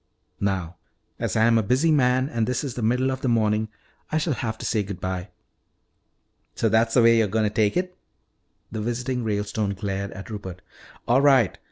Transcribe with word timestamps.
Now, 0.39 0.77
as 1.19 1.35
I 1.35 1.43
am 1.45 1.59
a 1.59 1.61
busy 1.61 1.91
man 1.91 2.27
and 2.27 2.47
this 2.47 2.63
is 2.63 2.73
the 2.73 2.81
middle 2.81 3.11
of 3.11 3.21
the 3.21 3.27
morning, 3.27 3.67
I 4.11 4.17
shall 4.17 4.33
have 4.33 4.57
to 4.57 4.65
say 4.65 4.81
good 4.81 4.99
bye" 4.99 5.29
"So 6.55 6.69
that's 6.69 6.95
the 6.95 7.03
way 7.03 7.19
you're 7.19 7.27
going 7.27 7.47
to 7.47 7.53
take 7.53 7.77
it?" 7.77 7.95
The 8.71 8.81
visiting 8.81 9.23
Ralestone 9.23 9.75
glared 9.75 10.09
at 10.13 10.31
Rupert. 10.31 10.63
"All 11.07 11.21
right. 11.21 11.55